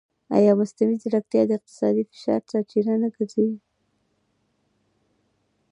[0.37, 3.47] ایا مصنوعي ځیرکتیا د اقتصادي فشار سرچینه نه ګرځي؟